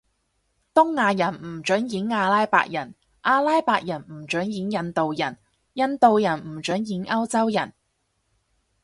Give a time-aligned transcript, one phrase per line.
[0.73, 5.37] 東亞人唔准演阿拉伯人，阿拉伯人唔准演印度人，
[5.73, 7.71] 印度人唔准演歐洲人？